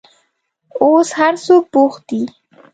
[0.81, 2.21] اوس هر څوک بوخت دي.